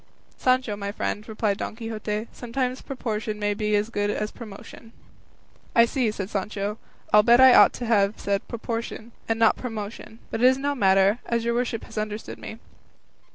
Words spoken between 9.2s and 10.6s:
and not promotion; but it is